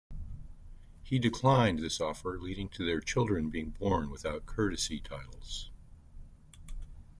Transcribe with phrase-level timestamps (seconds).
[1.03, 5.69] He declined this offer leading to their children being born without courtesy titles.